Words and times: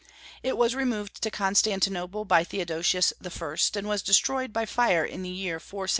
It 0.41 0.57
was 0.57 0.73
removed 0.73 1.21
to 1.21 1.29
Constantinople 1.29 2.25
by 2.25 2.43
Theodosius 2.43 3.13
I., 3.23 3.55
and 3.75 3.87
was 3.87 4.01
destroyed 4.01 4.51
by 4.51 4.65
fire 4.65 5.05
in 5.05 5.21
the 5.21 5.29
year 5.29 5.59
475 5.59 5.89
A.D. 5.89 5.89